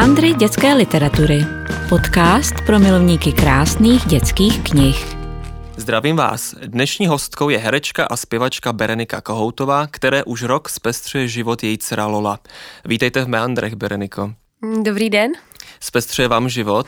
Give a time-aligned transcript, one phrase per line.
[0.00, 1.40] Meandry dětské literatury.
[1.88, 5.16] Podcast pro milovníky krásných dětských knih.
[5.76, 6.54] Zdravím vás.
[6.66, 12.06] Dnešní hostkou je herečka a zpěvačka Berenika Kohoutová, které už rok zpestřuje život její dcera
[12.06, 12.38] Lola.
[12.84, 14.32] Vítejte v Meandrech, Bereniko.
[14.82, 15.32] Dobrý den.
[15.80, 16.86] Zpestřuje vám život?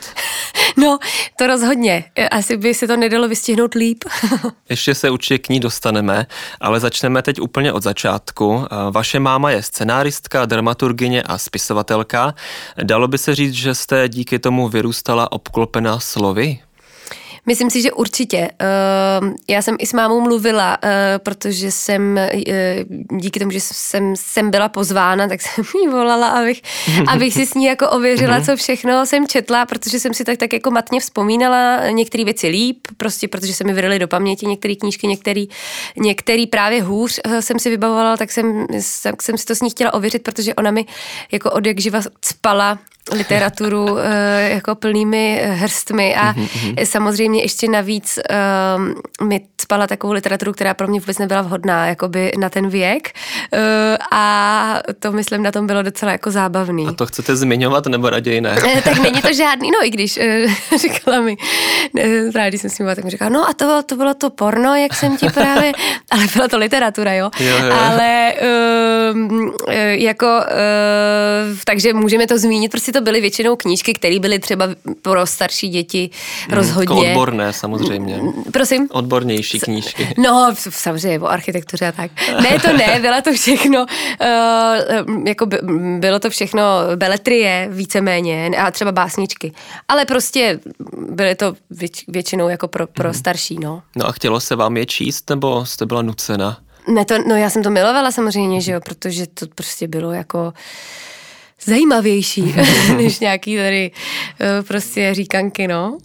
[0.77, 0.99] No,
[1.37, 2.05] to rozhodně.
[2.31, 4.03] Asi by se to nedalo vystihnout líp.
[4.69, 6.25] Ještě se určitě k ní dostaneme,
[6.61, 8.65] ale začneme teď úplně od začátku.
[8.91, 12.35] Vaše máma je scenáristka, dramaturgině a spisovatelka.
[12.83, 16.59] Dalo by se říct, že jste díky tomu vyrůstala obklopená slovy?
[17.45, 18.49] Myslím si, že určitě.
[18.59, 24.15] Ehm, já jsem i s mámou mluvila, eh, protože jsem eh, díky tomu, že jsem,
[24.15, 26.61] jsem byla pozvána, tak jsem jí volala, abych,
[27.07, 28.45] abych si s ní jako ověřila, mhm.
[28.45, 32.77] co všechno jsem četla, protože jsem si tak, tak jako matně vzpomínala některé věci líp,
[32.97, 35.45] prostě protože se mi vydaly do paměti některé knížky, některé
[35.97, 38.67] některý právě hůř eh, jsem si vybavovala, tak jsem,
[39.03, 40.85] tak jsem si to s ní chtěla ověřit, protože ona mi
[41.31, 42.79] jako od jak živa spala
[43.11, 46.85] literaturu eh, jako plnými eh, hrstmi a mm-hmm.
[46.85, 48.19] samozřejmě ještě navíc
[49.19, 53.11] uh, mi spala takovou literaturu, která pro mě vůbec nebyla vhodná jakoby na ten věk
[53.53, 53.59] uh,
[54.11, 56.87] a to myslím na tom bylo docela jako zábavný.
[56.87, 58.55] A to chcete zmiňovat nebo raději ne?
[58.83, 61.37] tak není to žádný, no i když uh, říkala mi,
[62.33, 64.75] právě když jsem s ním tak mi říkala, no a to, to bylo to porno,
[64.75, 65.71] jak jsem ti právě,
[66.11, 67.73] ale byla to literatura, jo, jo, jo.
[67.73, 69.17] ale uh,
[69.91, 74.67] jako uh, takže můžeme to zmínit, prostě to byly většinou knížky, které byly třeba
[75.01, 76.09] pro starší děti
[76.47, 77.07] hmm, rozhodně.
[77.07, 78.19] Jako odborné samozřejmě.
[78.53, 78.87] Prosím?
[78.91, 80.13] Odbornější knížky.
[80.17, 82.11] No, samozřejmě, o architektuře a tak.
[82.41, 85.59] Ne, to ne, bylo to všechno, uh, jako by,
[85.99, 86.61] bylo to všechno
[86.95, 89.51] beletrie víceméně a třeba básničky.
[89.87, 90.59] Ale prostě
[91.09, 93.13] byly to věč, většinou jako pro, pro hmm.
[93.13, 93.81] starší, no.
[93.95, 96.57] No a chtělo se vám je číst, nebo jste byla nucena?
[96.87, 100.53] Ne, to, no já jsem to milovala samozřejmě, že jo, protože to prostě bylo jako
[101.65, 102.41] zajímavější
[102.97, 103.91] než nějaký tady
[104.41, 105.97] eh, prostě říkanky, no.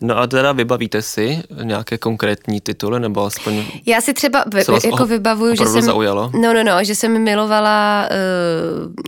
[0.00, 3.64] No a teda vybavíte si nějaké konkrétní tituly, nebo aspoň...
[3.86, 5.82] Já si třeba vy, jako vybavuju, že jsem...
[5.82, 6.30] zaujalo?
[6.34, 8.08] No, no, no, že jsem milovala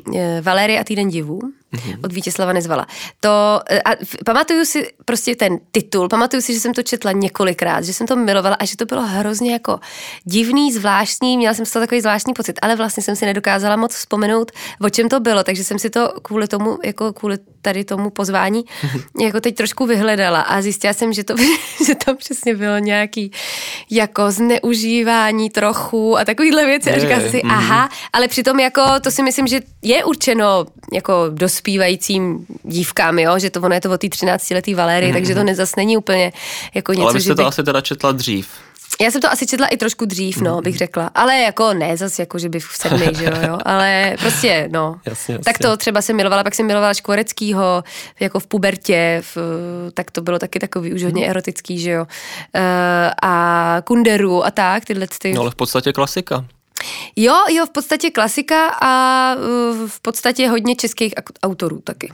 [0.06, 1.40] uh, Valery a týden divů
[1.72, 1.98] mm-hmm.
[2.04, 2.86] od Vítězslava Nezvala.
[3.20, 3.90] To, eh, a
[4.24, 8.16] pamatuju si prostě ten titul, pamatuju si, že jsem to četla několikrát, že jsem to
[8.16, 9.80] milovala a že to bylo hrozně jako
[10.24, 13.94] divný, zvláštní, měla jsem z toho takový zvláštní pocit, ale vlastně jsem si nedokázala moc
[13.94, 18.10] vzpomenout, o čem to bylo, takže jsem si to kvůli tomu, jako kvůli tady tomu
[18.10, 18.64] pozvání,
[19.20, 21.34] jako teď trošku vyhledala a zjistila jsem, že to,
[21.86, 23.32] že to přesně bylo nějaký
[23.90, 26.90] jako zneužívání trochu a takovýhle věci.
[26.90, 27.52] A říkala si, mm-hmm.
[27.52, 33.50] aha, ale přitom jako to si myslím, že je určeno jako dospívajícím dívkám, jo, že
[33.50, 35.12] to ono je to o té 13 letý Valéry, mm-hmm.
[35.12, 36.32] takže to nezas není úplně
[36.74, 37.44] jako něco, Ale vy jste to by...
[37.44, 38.48] asi teda četla dřív.
[39.00, 41.10] Já jsem to asi četla i trošku dřív, no, bych řekla.
[41.14, 43.58] Ale jako ne, zase jako, že by v sedmi, že jo, jo.
[43.64, 45.00] Ale prostě, no.
[45.06, 45.44] Jasně, jasně.
[45.44, 47.84] Tak to třeba jsem milovala, pak jsem milovala Škvoreckýho,
[48.20, 49.38] jako v pubertě, v,
[49.94, 51.30] tak to bylo taky takový už hodně mhm.
[51.30, 52.02] erotický, že jo.
[52.02, 52.10] Uh,
[53.22, 55.32] a Kunderu a tak, tyhle ty.
[55.32, 56.44] No ale v podstatě klasika.
[57.16, 62.12] Jo, jo, v podstatě klasika a uh, v podstatě hodně českých autorů taky.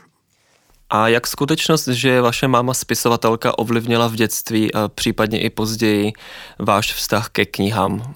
[0.95, 6.13] A jak skutečnost, že vaše máma spisovatelka ovlivnila v dětství a případně i později
[6.59, 8.15] váš vztah ke knihám?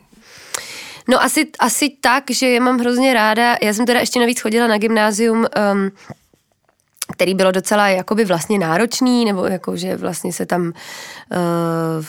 [1.08, 3.56] No asi, asi tak, že je mám hrozně ráda.
[3.62, 5.90] Já jsem teda ještě navíc chodila na gymnázium, um,
[7.12, 12.04] který bylo docela jakoby vlastně náročný, nebo jako, že vlastně se tam uh,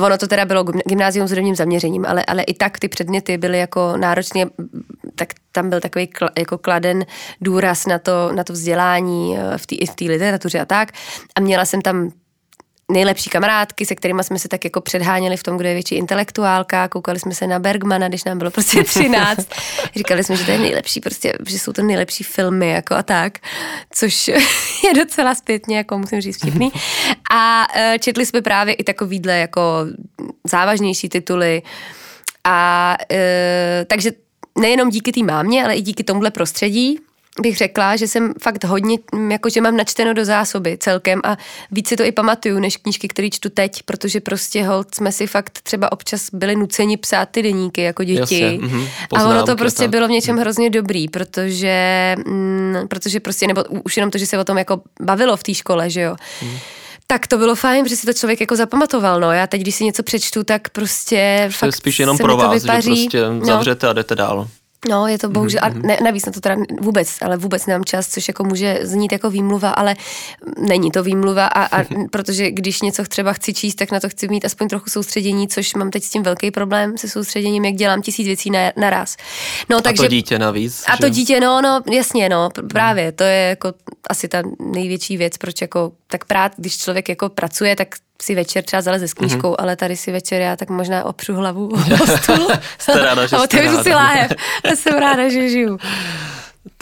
[0.00, 3.58] ono to teda bylo gymnázium s hudebním zaměřením, ale, ale i tak ty předměty byly
[3.58, 4.46] jako náročně,
[5.14, 7.06] tak tam byl takový kl, jako kladen
[7.40, 10.92] důraz na to, na to vzdělání eh, v té literatuře a tak.
[11.36, 12.10] A měla jsem tam
[12.90, 16.88] nejlepší kamarádky, se kterými jsme se tak jako předháněli v tom, kdo je větší intelektuálka,
[16.88, 19.48] koukali jsme se na Bergmana, když nám bylo prostě 13.
[19.96, 23.38] Říkali jsme, že to je nejlepší, prostě, že jsou to nejlepší filmy jako a tak,
[23.90, 24.28] což
[24.84, 26.72] je docela zpětně, jako musím říct, vtipný.
[27.30, 29.62] A e, četli jsme právě i takovýhle jako
[30.44, 31.62] závažnější tituly
[32.44, 34.10] a e, takže
[34.58, 36.98] nejenom díky té mámě, ale i díky tomuhle prostředí,
[37.40, 38.98] bych řekla, že jsem fakt hodně,
[39.30, 41.36] jako že mám načteno do zásoby celkem a
[41.70, 45.26] víc si to i pamatuju, než knížky, které čtu teď, protože prostě hold jsme si
[45.26, 48.40] fakt třeba občas byli nuceni psát ty deníky jako děti.
[48.40, 48.86] Jasně, mm,
[49.16, 53.96] a ono to prostě bylo v něčem hrozně dobrý, protože, mm, protože prostě, nebo už
[53.96, 56.16] jenom to, že se o tom jako bavilo v té škole, že jo.
[56.42, 56.58] Mm
[57.06, 59.32] tak to bylo fajn, že si to člověk jako zapamatoval, no.
[59.32, 63.20] Já teď, když si něco přečtu, tak prostě fakt spíš jenom pro vás, že prostě
[63.42, 63.90] zavřete no.
[63.90, 64.48] a jdete dál.
[64.88, 68.08] No, je to bohužel, a ne, navíc na to teda vůbec, ale vůbec nemám čas,
[68.08, 69.96] což jako může znít jako výmluva, ale
[70.58, 74.28] není to výmluva a, a protože když něco třeba chci číst, tak na to chci
[74.28, 78.02] mít aspoň trochu soustředění, což mám teď s tím velký problém se soustředěním, jak dělám
[78.02, 79.16] tisíc věcí na, naraz.
[79.70, 80.84] No, takže, a to dítě navíc.
[80.86, 80.98] A že?
[81.00, 83.72] to dítě, no, no, jasně, no, právě, to je jako
[84.10, 87.88] asi ta největší věc, proč jako, tak prát, když člověk jako pracuje, tak
[88.22, 89.56] si večer třeba zaleze s knížkou, mm-hmm.
[89.58, 91.68] ale tady si večer já tak možná opřu hlavu
[92.02, 92.48] o stůl.
[92.78, 94.32] jste ráda, že a otevřu si láhev.
[94.74, 95.78] Jsem ráda, že žiju.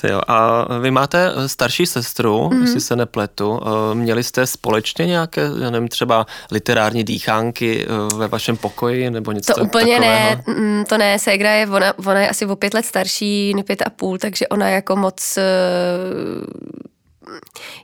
[0.04, 2.60] Jo, a vy máte starší sestru, mm-hmm.
[2.60, 3.60] jestli se nepletu.
[3.62, 9.32] Eh, měli jste společně nějaké, já nevím, třeba literární dýchánky eh, ve vašem pokoji nebo
[9.32, 10.42] něco To úplně takového?
[10.56, 13.90] ne, to ne, Segra je, ona, ona je asi o pět let starší, pět a
[13.90, 15.42] půl, takže ona jako moc eh,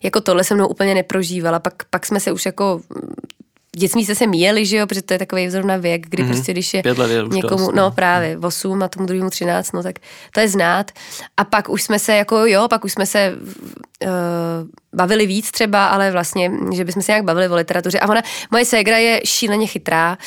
[0.03, 1.58] jako tohle se mnou úplně neprožívala.
[1.58, 2.81] Pak, pak jsme se už jako
[3.78, 6.26] dětství se se míjeli, že jo, protože to je takový zrovna věk, kdy mm-hmm.
[6.26, 6.82] prostě, když je
[7.28, 7.82] někomu, dost, no.
[7.82, 9.99] no právě, 8 a tomu druhému 13, no tak
[10.34, 10.90] to je znát.
[11.37, 14.11] A pak už jsme se jako, jo, pak už jsme se uh,
[14.94, 18.00] bavili víc třeba, ale vlastně, že bychom se nějak bavili o literatuře.
[18.00, 20.19] A ona, moje ségra je šíleně chytrá,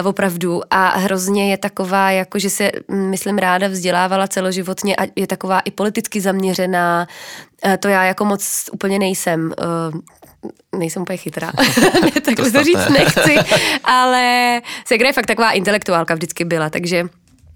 [0.00, 5.26] uh, opravdu, a hrozně je taková, jako že se, myslím, ráda vzdělávala celoživotně a je
[5.26, 7.08] taková i politicky zaměřená,
[7.66, 9.52] uh, to já jako moc úplně nejsem.
[10.76, 11.52] Nejsem úplně chytrá,
[12.24, 13.36] takhle to, to říct nechci,
[13.84, 17.04] ale Segra je fakt taková intelektuálka vždycky byla, takže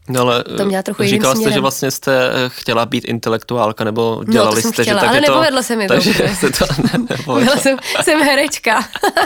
[0.09, 4.25] No ale to měla trochu říkala jste, že vlastně jste eh, chtěla být intelektuálka, nebo
[4.31, 6.23] dělali no, to jsem jste, chtěla, že ale nepovedlo to, se mi takže to.
[6.41, 6.65] Se to
[7.11, 7.57] nepovedlo.
[7.57, 8.85] jsem, jsem herečka.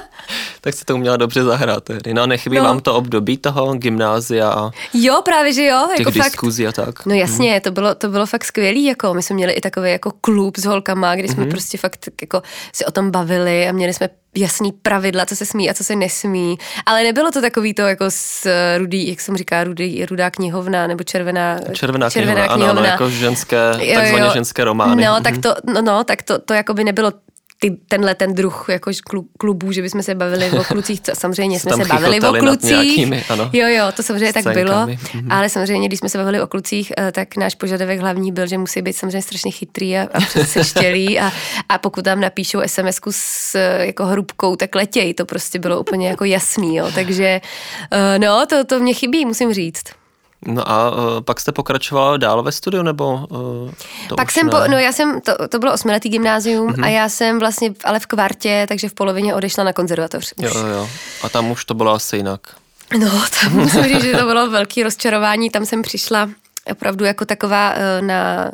[0.60, 2.14] tak jste to uměla dobře zahrát tehdy.
[2.14, 2.64] No a nechybí no.
[2.64, 5.88] vám to období toho gymnázia a Jo, právě, že jo.
[5.96, 7.06] Těch jako diskuzí fakt, a tak.
[7.06, 7.60] No jasně, hmm.
[7.60, 10.64] to, bylo, to bylo fakt skvělý, jako my jsme měli i takový jako klub s
[10.64, 11.50] holkama, kdy jsme hmm.
[11.50, 12.42] prostě fakt jako
[12.72, 15.96] si o tom bavili a měli jsme jasný pravidla, co se smí a co se
[15.96, 16.58] nesmí.
[16.86, 18.46] Ale nebylo to takový to jako s
[18.78, 22.56] rudý, jak jsem říká, rudý, rudá knihovna nebo červená, červená, červená knihovna.
[22.56, 22.70] knihovna.
[22.70, 24.30] Ano, no, jako ženské, takzvaně jo, jo.
[24.32, 25.04] ženské romány.
[25.04, 25.42] No, tak mhm.
[25.42, 27.12] to, no, no, tak to, to jako by nebylo
[27.60, 28.90] ty, tenhle ten druh jako
[29.38, 32.70] klubů, že bychom se bavili o klucích, co, samozřejmě jsme se bavili o klucích.
[32.70, 35.26] Nějakými, ano, jo, jo, to samozřejmě tak bylo, mm-hmm.
[35.30, 38.58] ale samozřejmě, když jsme se bavili o klucích, eh, tak náš požadavek hlavní byl, že
[38.58, 41.32] musí být samozřejmě strašně chytrý a, a přeseštělý a,
[41.68, 46.08] a pokud tam napíšou sms s eh, jako hrubkou, tak letěj, to prostě bylo úplně
[46.08, 47.40] jako jasný, jo, takže
[47.90, 49.84] eh, no, to, to mě chybí, musím říct.
[50.46, 53.70] No a uh, pak jste pokračovala dál ve studiu, nebo uh,
[54.08, 56.84] to Pak jsem, po, no já jsem, to, to bylo osmiletý gymnázium mm-hmm.
[56.84, 60.32] a já jsem vlastně, ale v kvartě, takže v polovině odešla na konzervatoř.
[60.38, 60.88] Jo, jo, jo.
[61.22, 62.40] A tam už to bylo asi jinak.
[62.98, 63.10] No,
[63.40, 66.30] tam musím říct, že to bylo velký rozčarování, tam jsem přišla
[66.70, 68.52] opravdu jako taková uh, na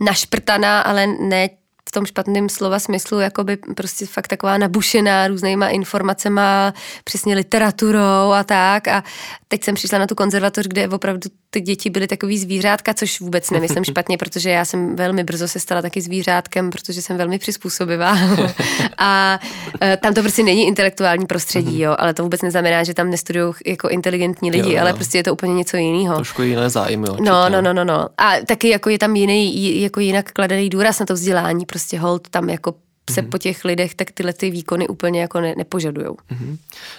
[0.00, 1.48] našprtaná, ale ne
[1.96, 8.44] tom špatném slova smyslu, jako by prostě fakt taková nabušená různýma informacema, přesně literaturou a
[8.44, 8.88] tak.
[8.88, 9.04] A
[9.48, 13.50] teď jsem přišla na tu konzervatoř, kde opravdu ty děti byly takový zvířátka, což vůbec
[13.50, 18.18] nemyslím špatně, protože já jsem velmi brzo se stala taky zvířátkem, protože jsem velmi přizpůsobivá.
[18.98, 19.40] a
[19.82, 21.80] e, tam to prostě není intelektuální prostředí, mhm.
[21.80, 24.80] jo, ale to vůbec neznamená, že tam nestudují jako inteligentní lidi, jo, jo.
[24.80, 26.16] ale prostě je to úplně něco jiného.
[26.16, 27.06] Trošku jiné zájmy.
[27.20, 28.08] No, no, no, no, no.
[28.18, 32.28] A taky jako je tam jiný, jako jinak kladený důraz na to vzdělání, prostě hold
[32.28, 32.74] tam jako
[33.10, 33.30] se mm-hmm.
[33.30, 36.16] po těch lidech tak tyhle ty výkony úplně jako ne, nepožadujou.
[36.32, 36.56] Mm-hmm.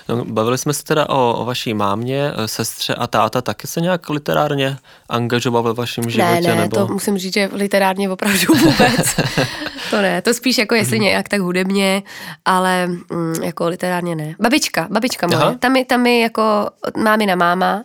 [0.10, 3.82] No, bavili jsme se teda o, o vaší mámě, eh, sestře a táta taky se
[3.82, 4.78] nějak literárně
[5.10, 6.32] angažoval ve vašem životě?
[6.32, 6.76] Ne, ne, nebo?
[6.76, 9.16] to musím říct, že literárně opravdu vůbec.
[9.90, 11.02] to ne, to spíš jako jestli mm-hmm.
[11.02, 12.04] nějak tak hudebně,
[12.46, 14.36] ale mm, jako literárně ne.
[14.40, 17.84] Babička, babička moje, tam je, tam je jako mámina máma,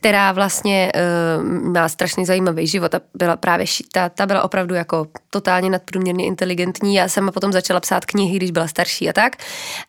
[0.00, 0.92] která vlastně
[1.38, 6.26] uh, má strašně zajímavý život a byla právě ta, ta byla opravdu jako totálně nadprůměrně
[6.26, 6.94] inteligentní.
[6.94, 9.36] Já sama potom začala psát knihy, když byla starší a tak.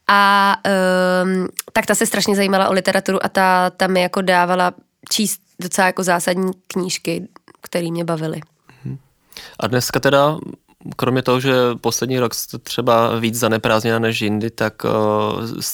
[0.07, 0.55] A
[1.23, 4.73] um, tak ta se strašně zajímala o literaturu a ta, ta mi jako dávala
[5.09, 7.27] číst docela jako zásadní knížky,
[7.61, 8.41] které mě bavily.
[9.59, 10.37] A dneska teda
[10.95, 14.91] kromě toho, že poslední rok jste třeba víc zaneprázdněna než jindy, tak uh,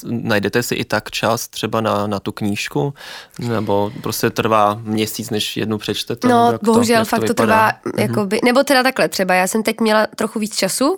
[0.03, 2.93] najdete si i tak čas třeba na, na tu knížku?
[3.39, 6.27] Nebo prostě trvá měsíc, než jednu přečtete?
[6.27, 8.01] No, jak bohužel to, fakt to, to trvá, mm-hmm.
[8.01, 10.97] jakoby, nebo teda takhle třeba, já jsem teď měla trochu víc času, uh,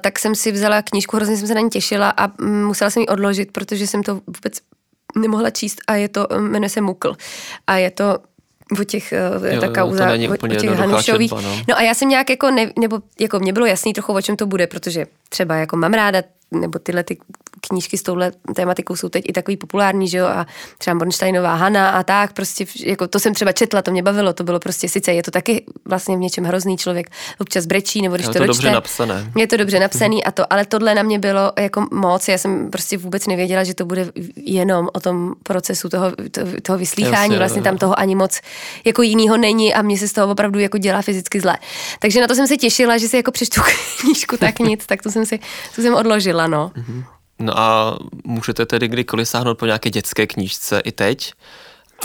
[0.00, 3.06] tak jsem si vzala knížku, hrozně jsem se na ní těšila a musela jsem ji
[3.06, 4.54] odložit, protože jsem to vůbec
[5.16, 7.16] nemohla číst a je to, jmenuje se Mukl.
[7.66, 8.18] A je to
[8.80, 11.30] o těch, eh, jo, ta kauza, o, o těch Hanušových.
[11.30, 11.62] Četba, no.
[11.68, 14.36] no a já jsem nějak jako, ne, nebo jako mě bylo jasný trochu, o čem
[14.36, 17.18] to bude, protože třeba jako mám ráda nebo tyhle ty
[17.60, 20.46] knížky s touhle tématikou jsou teď i takový populární, že jo, a
[20.78, 24.44] třeba Bornsteinová Hana a tak, prostě, jako to jsem třeba četla, to mě bavilo, to
[24.44, 28.26] bylo prostě, sice je to taky vlastně v něčem hrozný člověk, občas brečí, nebo když
[28.26, 28.62] Je to, to dočte.
[28.62, 29.32] dobře napsané.
[29.36, 32.70] Je to dobře napsaný a to, ale tohle na mě bylo jako moc, já jsem
[32.70, 37.38] prostě vůbec nevěděla, že to bude jenom o tom procesu toho, toho, toho vyslýchání, Jasně,
[37.38, 38.40] vlastně tam toho ani moc
[38.84, 41.58] jako jinýho není a mě se z toho opravdu jako dělá fyzicky zle.
[42.00, 43.60] Takže na to jsem se těšila, že si jako přečtu
[44.00, 45.38] knížku tak nic, tak to jsem si,
[45.76, 46.72] to jsem odložila, no.
[47.42, 51.32] No a můžete tedy kdykoliv sáhnout po nějaké dětské knížce i teď?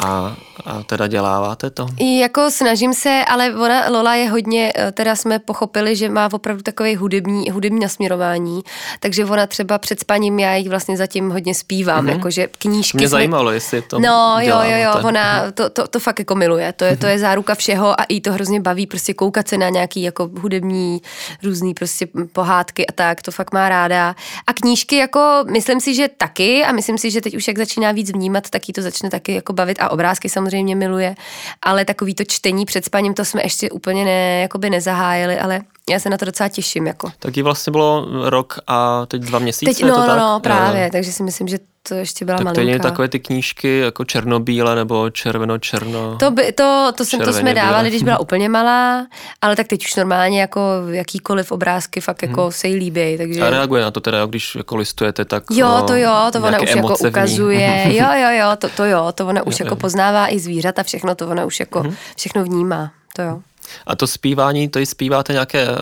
[0.05, 0.35] A,
[0.65, 1.87] a teda děláváte to?
[1.97, 6.29] I jako snažím se, ale ona, Lola je hodně, eh, teda jsme pochopili, že má
[6.33, 8.61] opravdu takový hudební, hudební nasměrování,
[8.99, 12.11] takže ona třeba před spaním, já jí vlastně zatím hodně zpívám, mm-hmm.
[12.11, 15.07] jakože knížky Mě jsme- zajímalo, jestli to No, jo, jo, jo, děláváte.
[15.07, 18.21] ona to, to, to fakt jako miluje, to je, to je záruka všeho a jí
[18.21, 21.01] to hrozně baví, prostě koukat se na nějaký jako hudební
[21.43, 24.15] různý prostě pohádky a tak, to fakt má ráda.
[24.47, 27.91] A knížky jako, myslím si, že taky a myslím si, že teď už jak začíná
[27.91, 31.15] víc vnímat, tak jí to začne taky jako bavit a obrázky samozřejmě miluje,
[31.61, 35.99] ale takový to čtení před spaním, to jsme ještě úplně ne, jakoby nezahájili, ale já
[35.99, 37.11] se na to docela těším, jako.
[37.19, 40.19] Taky vlastně bylo rok a teď dva měsíce, Teď, je no, to no, tak?
[40.19, 40.89] no, právě, jo.
[40.91, 42.71] takže si myslím, že to ještě byla Tak to malinká.
[42.73, 46.15] je takové ty knížky jako černobíle nebo červeno-černo.
[46.19, 49.07] To, by, to, to, jsem, to jsme dávali, když byla úplně malá,
[49.41, 53.41] ale tak teď už normálně jako jakýkoliv obrázky fakt jako se jí líbí, takže...
[53.41, 56.59] A reaguje na to teda, když jako listujete, tak Jo, o, to jo, to ona
[56.61, 57.83] už jako ukazuje.
[57.87, 59.79] Jo, jo, jo, to, to jo, to ona už Jo, jako jo.
[59.79, 61.83] poznává i zvířata, všechno, to ona už jako
[62.17, 63.41] všechno vnímá, to jo.
[63.87, 65.75] A to zpívání, to i zpíváte nějaké uh,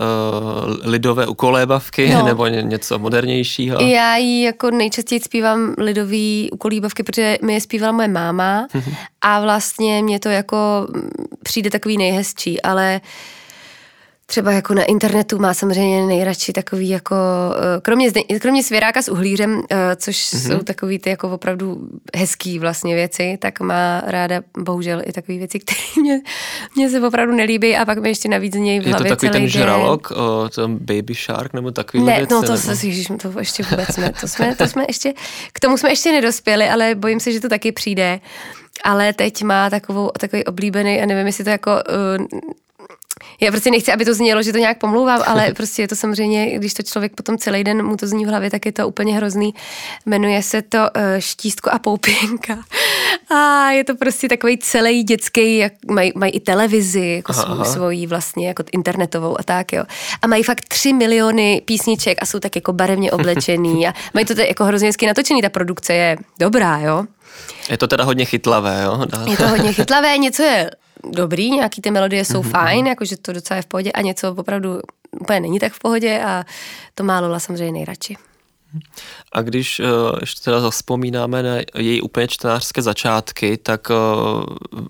[0.82, 2.26] lidové ukolébavky No.
[2.26, 3.80] nebo ně, něco modernějšího?
[3.80, 8.66] Já jí jako nejčastěji zpívám lidový ukolíbavky, protože mi je zpívala moje máma
[9.20, 11.10] a vlastně mě to jako mm,
[11.42, 13.00] přijde takový nejhezčí, ale
[14.26, 17.16] třeba jako na internetu má samozřejmě nejradši takový jako,
[17.76, 20.48] eh, kromě, kromě svěráka s uhlířem, eh, což mm-hmm.
[20.48, 25.58] jsou takový ty jako opravdu hezký vlastně věci, tak má ráda bohužel i takové věci,
[25.60, 26.20] které mě,
[26.76, 29.10] mě se opravdu nelíbí a pak mi ještě navíc z něj v je to hlavě
[29.10, 32.32] takový ten žralok, o, ten Baby Shark nebo takový Ne, věci?
[32.34, 32.76] no to, nebo?
[32.76, 34.12] se, ježiš, to ještě vůbec ne.
[34.20, 35.14] To jsme, to jsme ještě,
[35.52, 38.20] k tomu jsme ještě nedospěli, ale bojím se, že to taky přijde.
[38.84, 41.70] Ale teď má takovou, takový oblíbený, a nevím, jestli to jako...
[41.70, 42.26] Uh,
[43.40, 46.58] já prostě nechci, aby to znělo, že to nějak pomlouvám, ale prostě je to samozřejmě,
[46.58, 49.16] když to člověk potom celý den mu to zní v hlavě, tak je to úplně
[49.16, 49.54] hrozný.
[50.06, 52.58] Jmenuje se to uh, Štístko a poupěnka.
[53.30, 57.52] A je to prostě takový celý dětský, jak mají, mají i televizi, jako Aha, svou,
[57.52, 57.64] aha.
[57.64, 59.84] svoji vlastně jako internetovou a tak, jo.
[60.22, 64.34] A mají fakt tři miliony písniček a jsou tak jako barevně oblečený a mají to
[64.34, 67.04] tak jako hrozně hezky natočený, ta produkce je dobrá, jo.
[67.70, 69.00] Je to teda hodně chytlavé, jo?
[69.06, 70.70] Dá- Je to hodně chytlavé, něco je
[71.10, 74.80] dobrý, nějaký ty melodie jsou fajn, jakože to docela je v pohodě a něco opravdu
[75.20, 76.44] úplně není tak v pohodě a
[76.94, 78.16] to má Lola samozřejmě nejradši.
[79.32, 79.86] A když uh,
[80.20, 84.44] ještě teda zaspomínáme na její úplně čtenářské začátky, tak uh,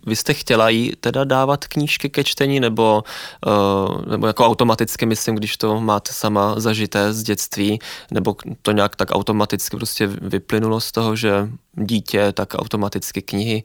[0.07, 3.05] vy jste chtěla jí teda dávat knížky ke čtení, nebo,
[3.47, 7.79] uh, nebo jako automaticky, myslím, když to máte sama zažité z dětství,
[8.11, 13.63] nebo to nějak tak automaticky prostě vyplynulo z toho, že dítě, tak automaticky knihy,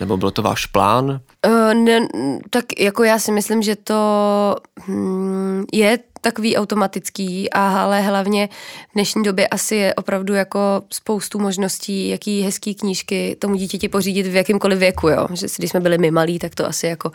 [0.00, 1.20] nebo byl to váš plán?
[1.46, 2.08] Uh, ne,
[2.50, 8.48] tak jako já si myslím, že to hm, je takový automatický, a ale hlavně
[8.90, 14.26] v dnešní době asi je opravdu jako spoustu možností, jaký hezký knížky tomu dítěti pořídit
[14.26, 15.26] v jakýmkoliv věku, jo.
[15.32, 17.12] Že když jsme byli my malí, tak to asi jako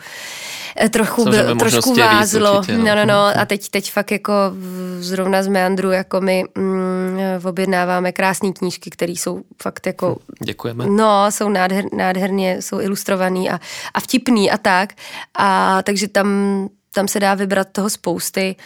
[0.80, 2.58] eh, trochu, byl, trošku je víc vázlo.
[2.58, 2.84] určitě, no.
[2.84, 3.40] no, no, no.
[3.40, 4.32] A teď, teď fakt jako
[4.98, 10.86] zrovna z Meandru, jako my mm, objednáváme krásné knížky, které jsou fakt jako Děkujeme.
[10.86, 13.60] No, jsou nádher, nádherně, jsou ilustrovaný a,
[13.94, 14.92] a vtipný a tak.
[15.38, 16.28] A takže tam,
[16.94, 18.56] tam se dá vybrat toho spousty.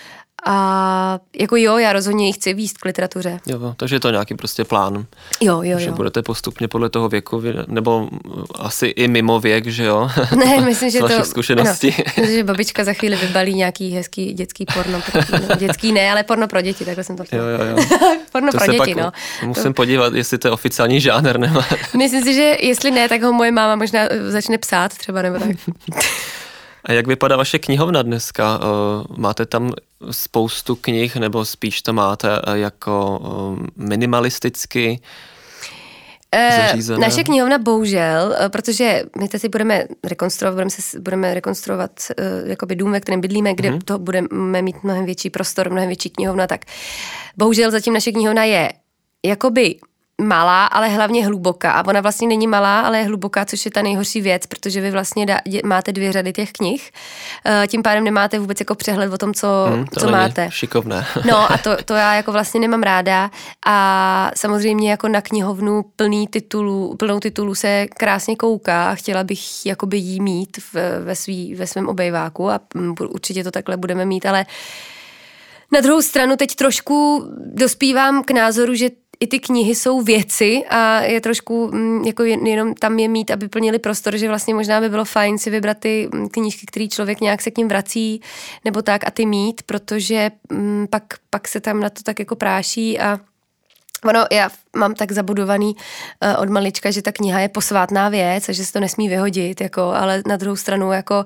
[0.46, 3.40] A jako jo, já rozhodně ji chci víc k literatuře.
[3.46, 5.06] Jo, takže je to nějaký prostě plán,
[5.40, 5.94] Jo, jo, že jo.
[5.94, 8.08] budete postupně podle toho věku, nebo
[8.54, 10.10] asi i mimo věk, že jo?
[10.36, 11.08] Ne, myslím, že to...
[11.08, 11.94] vašich zkušeností.
[11.94, 15.02] Ano, myslím, že babička za chvíli vybalí nějaký hezký dětský porno.
[15.48, 17.48] No, dětský ne, ale porno pro děti, takhle jsem to chtěla.
[17.48, 17.98] Jo, jo, jo.
[18.32, 19.12] porno To pro děti, no.
[19.44, 21.60] musím podívat, jestli to je oficiální žánr nebo...
[21.98, 25.38] Myslím si, že jestli ne, tak ho moje máma možná eh, začne psát třeba, nebo
[25.38, 25.56] tak.
[26.84, 28.60] A jak vypadá vaše knihovna dneska?
[28.62, 29.72] Eh, Máte tam
[30.10, 35.00] spoustu knih, nebo spíš to máte eh, jako eh, minimalisticky?
[36.56, 36.98] Zařízené.
[36.98, 42.92] Naše knihovna bohužel, protože my teď budeme rekonstruovat, budeme, se, budeme rekonstruovat uh, jakoby dům,
[42.92, 43.82] ve kterém bydlíme, kde mm-hmm.
[43.84, 46.64] to budeme mít mnohem větší prostor, mnohem větší knihovna, tak
[47.36, 48.72] bohužel zatím naše knihovna je
[49.24, 49.76] jakoby
[50.20, 51.72] malá, ale hlavně hluboká.
[51.72, 54.90] A ona vlastně není malá, ale je hluboká, což je ta nejhorší věc, protože vy
[54.90, 56.90] vlastně dá, dě, máte dvě řady těch knih.
[57.46, 60.48] Uh, tím pádem nemáte vůbec jako přehled o tom, co, hmm, to co máte.
[60.50, 61.06] šikovné.
[61.28, 63.30] no a to, to já jako vlastně nemám ráda.
[63.66, 69.66] A samozřejmě jako na knihovnu plný titulů, plnou titulů se krásně kouká a chtěla bych
[69.66, 72.60] jakoby jí mít v, ve, svý, ve svém obejváku a
[72.98, 74.46] určitě to takhle budeme mít, ale
[75.72, 78.90] na druhou stranu teď trošku dospívám k názoru, že
[79.22, 83.48] i ty knihy jsou věci a je trošku mm, jako jenom tam je mít, aby
[83.48, 87.20] plnili prostor, že vlastně možná by bylo fajn si vybrat ty mm, knížky, který člověk
[87.20, 88.20] nějak se k ním vrací
[88.64, 92.36] nebo tak a ty mít, protože mm, pak, pak se tam na to tak jako
[92.36, 93.20] práší a
[94.04, 98.52] Ono, já mám tak zabudovaný uh, od malička, že ta kniha je posvátná věc a
[98.52, 101.24] že se to nesmí vyhodit, jako, ale na druhou stranu jako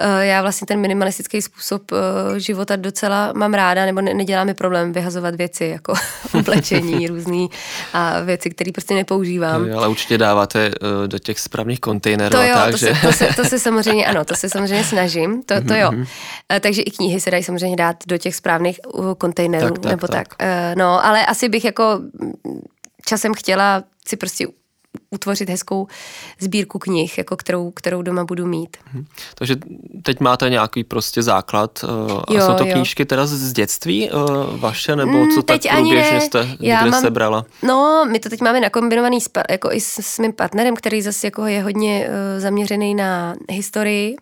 [0.00, 1.98] uh, já vlastně ten minimalistický způsob uh,
[2.36, 5.94] života docela mám ráda, nebo ne, nedělá mi problém vyhazovat věci, jako
[6.38, 7.50] oblečení různý
[7.92, 9.66] a věci, které prostě nepoužívám.
[9.66, 12.94] Jo, ale určitě dáváte uh, do těch správných kontejnerů to jo, tak, to, že...
[12.94, 15.90] se, to, se, to se samozřejmě, ano, to se samozřejmě snažím, to, to jo.
[15.90, 16.04] Uh,
[16.60, 20.06] takže i knihy se dají samozřejmě dát do těch správných uh, kontejnerů, tak, tak, nebo
[20.08, 20.28] tak.
[20.36, 20.48] tak.
[20.48, 22.00] Uh, no, ale asi bych jako
[23.10, 24.46] časem chtěla si prostě
[25.10, 25.86] utvořit hezkou
[26.40, 28.76] sbírku knih, jako kterou, kterou doma budu mít.
[28.84, 29.04] Hmm.
[29.34, 29.56] Takže
[30.02, 31.90] teď máte nějaký prostě základ uh,
[32.28, 32.72] a jo, jsou to jo.
[32.72, 37.00] knížky teda z dětství uh, vaše, nebo mm, co teď tak průběžně jste Já mám,
[37.00, 37.44] sebrala?
[37.62, 41.26] No, my to teď máme nakombinovaný s, jako i s, s mým partnerem, který zase
[41.26, 44.16] jako je hodně uh, zaměřený na historii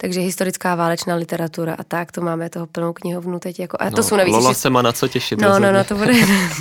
[0.00, 3.60] takže historická válečná literatura a tak, to máme toho plnou knihovnu teď.
[3.60, 5.40] Jako, a no, to jsou navíc Lola se má na co těšit.
[5.40, 6.12] No, no, no, to bude.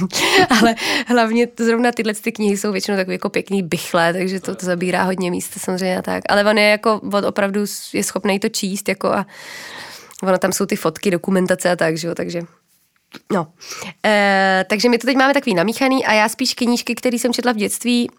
[0.59, 0.75] Ale
[1.07, 5.03] hlavně zrovna tyhle ty knihy jsou většinou takové jako pěkný bychle, takže to, to zabírá
[5.03, 6.23] hodně místa samozřejmě a tak.
[6.29, 9.25] Ale on je jako, on opravdu je schopný to číst jako a
[10.23, 12.41] ono tam jsou ty fotky, dokumentace a tak, že jo, takže
[13.33, 13.47] No,
[14.05, 17.51] e, takže my to teď máme takový namíchaný a já spíš knížky, které jsem četla
[17.51, 18.09] v dětství,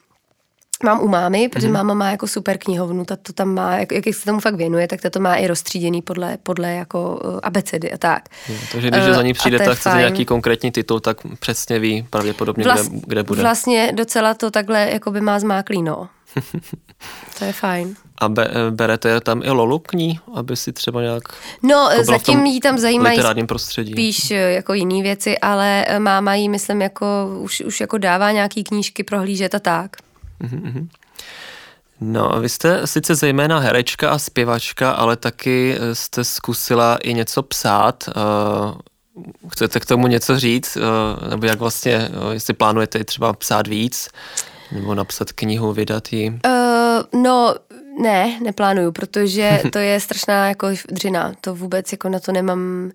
[0.82, 1.72] mám u mámy, protože mm-hmm.
[1.72, 4.88] máma má jako super knihovnu, ta to tam má, jak, jak se tomu fakt věnuje,
[4.88, 8.28] tak ta to má i rozstříděný podle, podle jako uh, abecedy a tak.
[8.48, 12.06] Jo, takže když uh, za ní přijde, tak chcete nějaký konkrétní titul, tak přesně ví
[12.10, 13.42] pravděpodobně, Vlast, kde, kde bude.
[13.42, 16.08] Vlastně docela to takhle jako by má zmáklý, no.
[17.38, 17.94] to je fajn.
[18.18, 21.22] A be, berete tam i Lolu k ní, aby si třeba nějak...
[21.62, 23.92] No, jako zatím jí tam zajímají prostředí.
[23.92, 27.06] spíš eh, jako jiné věci, ale máma jí, myslím, jako
[27.40, 29.96] už, už jako dává nějaký knížky prohlížet a tak.
[30.40, 30.88] Mm-hmm.
[32.00, 37.42] No, vy jste sice zejména herečka a zpěvačka, ale taky eh, jste zkusila i něco
[37.42, 38.08] psát.
[38.08, 38.12] Eh,
[39.48, 40.76] chcete k tomu něco říct?
[40.76, 44.08] Eh, nebo jak vlastně, jestli plánujete třeba psát víc?
[44.72, 46.30] Nebo napsat knihu, vydat ji?
[46.30, 47.54] Uh, no,
[48.00, 51.32] ne, neplánuju, protože to je strašná jako dřina.
[51.40, 52.90] To vůbec jako na to nemám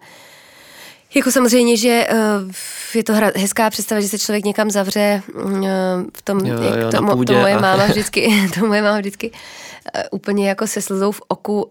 [1.16, 2.52] jako samozřejmě, že uh,
[2.96, 5.68] je to hezká představa, že se člověk někam zavře uh,
[6.14, 9.32] v tom, jo, jak jo, to, mo, to moje máma vždycky, to moje máma vždycky
[9.32, 11.70] uh, úplně jako se slzou v oku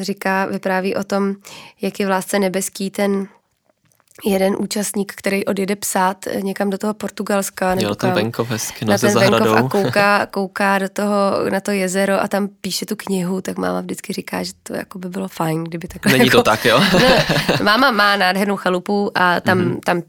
[0.00, 1.34] říká, vypráví o tom,
[1.80, 3.28] jak je v lásce nebeský ten
[4.24, 7.74] jeden účastník, který odjede psát někam do toho Portugalska.
[7.74, 11.70] Nebo ten venkov hezky, no, na ten venkov a kouká, kouká do toho, na to
[11.70, 15.28] jezero a tam píše tu knihu, tak máma vždycky říká, že to jako by bylo
[15.28, 16.12] fajn, kdyby takhle.
[16.12, 16.80] Není jako, to tak, jo?
[17.58, 19.80] no, máma má nádhernou chalupu a tam, mm-hmm.
[19.84, 20.02] tam,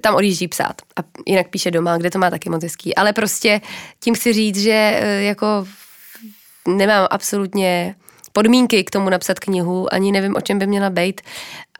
[0.00, 2.94] tam odjíždí psát a jinak píše doma, kde to má taky moc hezký.
[2.94, 3.60] Ale prostě
[4.00, 5.66] tím chci říct, že eh, jako
[6.68, 7.94] nemám absolutně
[8.34, 11.20] podmínky k tomu napsat knihu, ani nevím, o čem by měla být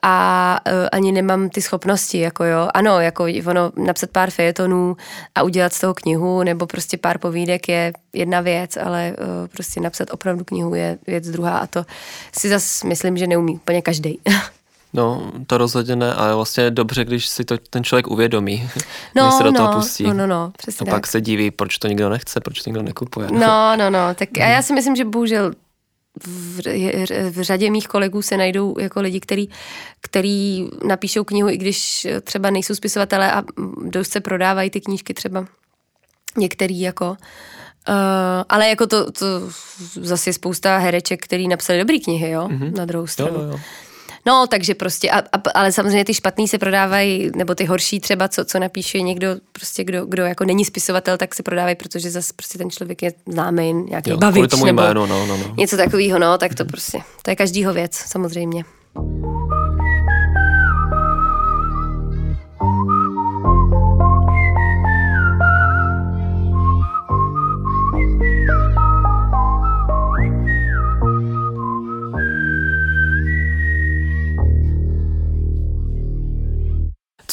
[0.07, 2.67] a uh, ani nemám ty schopnosti, jako jo.
[2.73, 4.97] Ano, jako ono napsat pár fejetonů
[5.35, 9.81] a udělat z toho knihu nebo prostě pár povídek je jedna věc, ale uh, prostě
[9.81, 11.85] napsat opravdu knihu je věc druhá a to
[12.37, 14.19] si zase myslím, že neumí úplně každý.
[14.93, 18.69] No, to rozhodně ne, ale vlastně je dobře, když si to ten člověk uvědomí,
[19.15, 20.03] no, když se do no, toho pustí.
[20.03, 22.81] No, no, no, přesně A pak se diví, proč to nikdo nechce, proč to nikdo
[22.81, 23.27] nekupuje.
[23.31, 25.51] No, no, no, tak a já si myslím, že bohužel
[26.23, 26.61] v,
[27.29, 29.49] v řadě mých kolegů se najdou jako lidi, který,
[30.01, 33.43] který napíšou knihu, i když třeba nejsou spisovatelé a
[33.83, 35.45] dost se prodávají ty knížky třeba
[36.37, 37.17] některý jako
[37.89, 37.95] Uh,
[38.49, 39.25] ale jako to, to
[39.95, 42.77] zase je spousta hereček, který napsali dobré knihy, jo, mm-hmm.
[42.77, 43.41] na druhou stranu.
[43.41, 43.59] Jo, jo.
[44.27, 48.27] No, takže prostě, a, a, ale samozřejmě ty špatný se prodávají, nebo ty horší třeba,
[48.27, 52.33] co, co napíše někdo, prostě kdo, kdo jako není spisovatel, tak se prodávají, protože zase
[52.35, 55.55] prostě ten člověk je známý, nějaký jo, bavič, tomu nebo jméno, no, no, no.
[55.57, 58.63] něco takového, no, tak to prostě, to je každýho věc, samozřejmě.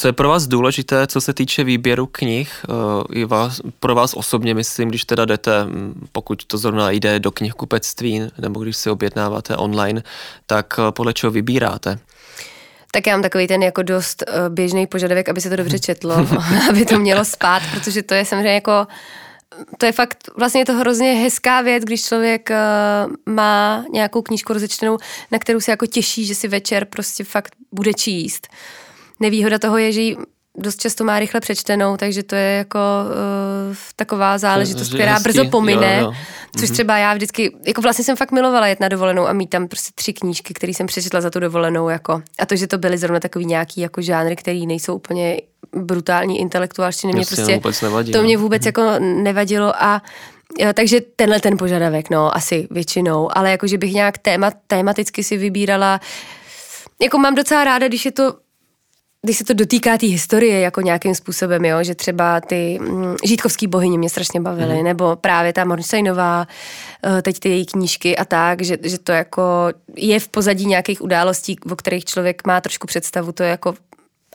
[0.03, 2.65] Co je pro vás důležité, co se týče výběru knih?
[3.11, 5.51] I vás, pro vás osobně myslím, když teda jdete,
[6.11, 10.03] pokud to zrovna jde do knihkupectví, nebo když si objednáváte online,
[10.45, 11.99] tak podle čeho vybíráte?
[12.91, 16.15] tak já mám takový ten jako dost běžný požadavek, aby se to dobře četlo,
[16.69, 18.87] aby to mělo spát, protože to je samozřejmě jako
[19.77, 24.53] to je fakt, vlastně je to hrozně hezká věc, když člověk uh, má nějakou knížku
[24.53, 24.97] rozečtenou,
[25.31, 28.47] na kterou se jako těší, že si večer prostě fakt bude číst.
[29.23, 30.17] Nevýhoda toho je, že ji
[30.57, 32.79] dost často má rychle přečtenou, takže to je jako
[33.69, 35.23] uh, taková záležitost, která hezký.
[35.23, 36.13] brzo pomine, jo, jo.
[36.59, 36.73] což mm-hmm.
[36.73, 39.91] třeba já vždycky, jako vlastně jsem fakt milovala jet na dovolenou a mít tam prostě
[39.95, 43.19] tři knížky, které jsem přečetla za tu dovolenou, jako a to, že to byly zrovna
[43.19, 45.41] takový nějaký jako žánry, který nejsou úplně
[45.75, 48.65] brutální intelektuálštiny, mě prostě vůbec nevadí, to mě vůbec mm-hmm.
[48.65, 50.01] jako nevadilo a
[50.59, 55.23] Jo, takže tenhle ten požadavek, no, asi většinou, ale jako, že bych nějak téma, tématicky
[55.23, 55.99] si vybírala,
[57.01, 58.33] jako mám docela ráda, když je to
[59.25, 63.67] když se to dotýká té historie jako nějakým způsobem, jo, že třeba ty mm, žítkovský
[63.67, 64.83] bohyně mě strašně bavily, mm.
[64.83, 66.47] nebo právě ta Mornseinová,
[67.05, 69.43] eh, teď ty její knížky a tak, že, že to jako
[69.95, 73.73] je v pozadí nějakých událostí, o kterých člověk má trošku představu, to je jako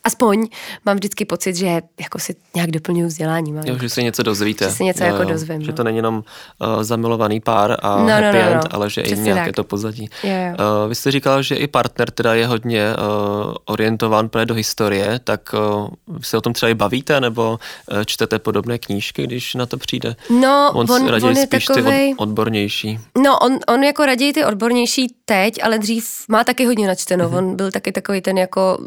[0.08, 0.48] aspoň
[0.84, 3.52] mám vždycky pocit, že jako si nějak doplňuji vzdělání.
[3.52, 3.64] Mám.
[3.66, 4.64] Jo, že si něco dozvíte.
[4.64, 5.28] Že si něco jo, jako jo.
[5.28, 5.62] dozvím.
[5.62, 5.76] Že no.
[5.76, 8.52] to není jenom uh, zamilovaný pár a no, happy no, no, no.
[8.52, 9.56] end, ale že Přesně i nějaké tak.
[9.56, 10.08] to pozadí.
[10.24, 10.52] Jo, jo.
[10.82, 15.54] Uh, vy jste říkala, že i partner teda je hodně uh, orientován do historie, tak
[15.54, 15.88] uh,
[16.22, 17.58] se o tom třeba i bavíte, nebo
[17.92, 20.16] uh, čtete podobné knížky, když na to přijde?
[20.30, 22.08] No, on, on, raději on je spíš takovej...
[22.08, 22.98] ty od, odbornější.
[23.24, 27.28] No, on, on jako raději ty odbornější teď, ale dřív má taky hodně načteno.
[27.28, 27.38] Mm-hmm.
[27.38, 28.78] On byl taky takový ten jako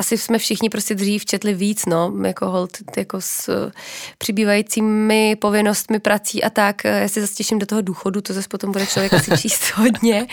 [0.00, 3.70] asi jsme všichni prostě dřív četli víc, no, jako hold, jako s
[4.18, 6.84] přibývajícími povinnostmi, prací a tak.
[6.84, 10.26] Já se zase těším do toho důchodu, to zase potom bude člověk asi číst hodně.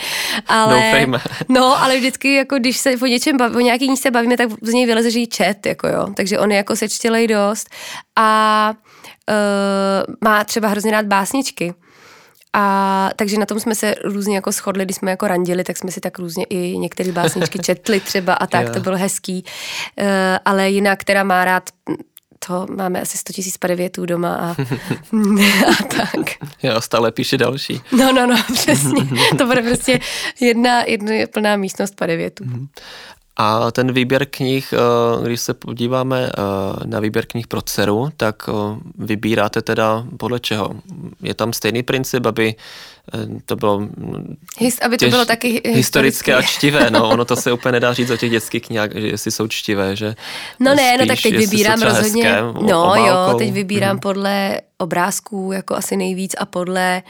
[0.46, 1.18] Ale, Doufejme.
[1.48, 4.72] No, ale vždycky, jako když se o něčem baví, o nějaký se bavíme, tak z
[4.72, 6.06] něj vyleze, že čet, jako jo.
[6.16, 7.68] Takže on je jako sečtělej dost.
[8.16, 8.72] A
[9.28, 11.74] uh, má třeba hrozně rád básničky.
[12.52, 15.90] A takže na tom jsme se různě jako shodli, když jsme jako randili, tak jsme
[15.90, 19.44] si tak různě i některé básničky četli třeba a tak, to bylo hezký.
[20.00, 20.06] Uh,
[20.44, 21.70] ale jinak, která má rád
[22.46, 24.50] to máme asi 100 tisíc padevětů doma a,
[25.68, 26.30] a tak.
[26.62, 27.80] Jo, stále píše další.
[27.92, 29.08] No, no, no, přesně.
[29.38, 30.00] to bude prostě
[30.40, 32.44] jedna, jedna plná místnost padevětů.
[33.40, 38.36] A ten výběr knih, eh, když se podíváme eh, na výběr knih pro dceru, tak
[38.48, 38.52] eh,
[38.98, 40.70] vybíráte teda podle čeho?
[41.22, 42.54] Je tam stejný princip, aby
[43.46, 43.88] to bylo
[44.58, 45.76] Hist, aby to těž, bylo taky historické.
[45.76, 49.06] historické a čtivé, no ono to se úplně nedá říct o těch dětských knihách, že
[49.06, 50.14] jestli jsou čtivé, že
[50.60, 53.06] No ne, spíš, no tak teď vybírám rozhodně, hezké, no obálkou.
[53.06, 54.00] jo, teď vybírám hmm.
[54.00, 57.02] podle obrázků jako asi nejvíc a podle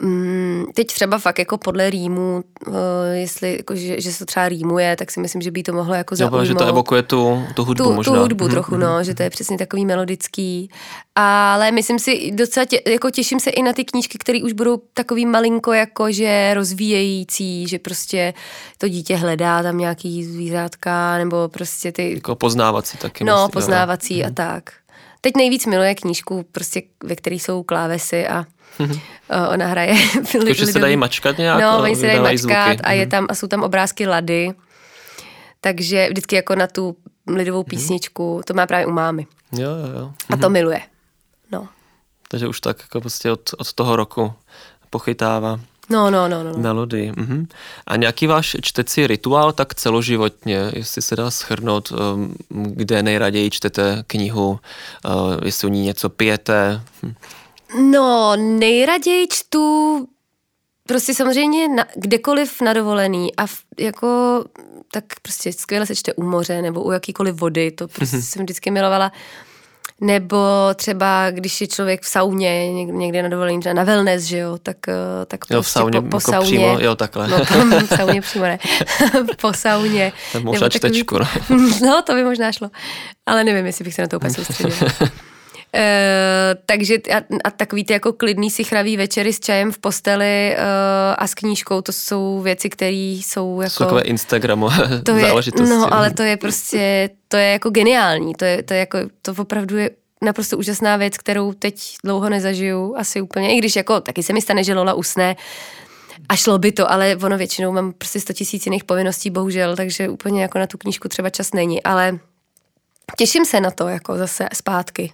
[0.00, 2.74] Mm, teď třeba fakt jako podle rýmu, uh,
[3.12, 6.16] jestli jako, že, že se třeba rýmuje, tak si myslím, že by to mohlo jako
[6.16, 6.46] zaujmout.
[6.46, 8.12] že to evokuje tu, tu hudbu tu, možná.
[8.12, 8.50] Tu hudbu mm-hmm.
[8.50, 9.04] trochu, no, mhm.
[9.04, 10.70] že to je přesně takový melodický.
[11.14, 14.82] Ale myslím si, docela tě, jako těším se i na ty knížky, které už budou
[14.94, 18.34] takový malinko jako, že rozvíjející, že prostě
[18.78, 22.14] to dítě hledá tam nějaký zvířátka, nebo prostě ty...
[22.14, 23.24] Jako poznávací taky.
[23.24, 24.24] No, myslím, poznávací jo.
[24.24, 24.34] a mhm.
[24.34, 24.70] tak.
[25.24, 28.44] Teď nejvíc miluje knížku, prostě, ve které jsou klávesy a
[28.78, 29.00] mm-hmm.
[29.54, 29.94] ona hraje.
[30.46, 31.60] Takže se dají mačkat nějak?
[31.60, 32.82] No, oni se dají mačkat zvuky.
[32.82, 33.10] a, je mhm.
[33.10, 34.50] tam, a jsou tam obrázky lady.
[35.60, 37.68] Takže vždycky jako na tu lidovou mhm.
[37.68, 39.26] písničku, to má právě u mámy.
[39.52, 40.12] Jo, jo, jo.
[40.30, 40.80] A to miluje.
[41.52, 41.68] No.
[42.28, 44.32] Takže už tak jako prostě od, od toho roku
[44.90, 45.60] pochytává.
[45.92, 46.52] No, no, no, no.
[46.58, 47.12] Melodii.
[47.16, 47.46] Mhm.
[47.86, 54.04] A nějaký váš čtecí rituál tak celoživotně, jestli se dá schrnout, um, kde nejraději čtete
[54.06, 55.10] knihu, uh,
[55.44, 56.82] jestli u ní něco pijete?
[57.02, 57.14] Hm.
[57.90, 59.96] No, nejraději čtu
[60.86, 64.44] prostě samozřejmě na, kdekoliv na dovolený a v, jako
[64.92, 68.70] tak prostě skvěle se čte u moře nebo u jakýkoliv vody, to prostě jsem vždycky
[68.70, 69.12] milovala.
[70.02, 70.38] Nebo
[70.74, 74.76] třeba, když je člověk v sauně, někde na dovolení, třeba na wellness, že jo, tak,
[74.88, 76.46] eh, tak jo, prostě v sauně, po, po jako sauně.
[76.46, 77.28] Přímo, jo, takhle.
[77.28, 77.38] No,
[77.86, 78.58] v sauně přímo ne.
[79.40, 80.12] po sauně.
[80.32, 81.28] Tak možná čtečku, no.
[81.82, 82.70] no, to by možná šlo.
[83.26, 84.90] Ale nevím, jestli bych se na to úplně soustředila.
[85.74, 90.56] Uh, takže a, a takový ty jako klidný si chravý večery s čajem v posteli
[90.56, 90.62] uh,
[91.18, 93.70] a s knížkou, to jsou věci, které jsou jako...
[93.70, 95.70] Jsou takové Instagramové to je, záležitosti.
[95.70, 99.34] No, ale to je prostě, to je jako geniální, to je, to je jako, to
[99.38, 99.90] opravdu je
[100.22, 104.42] naprosto úžasná věc, kterou teď dlouho nezažiju, asi úplně, i když jako taky se mi
[104.42, 105.36] stane, že Lola usne,
[106.28, 110.08] a šlo by to, ale ono většinou mám prostě 100 tisíc jiných povinností, bohužel, takže
[110.08, 112.18] úplně jako na tu knížku třeba čas není, ale
[113.16, 115.12] těším se na to, jako zase zpátky.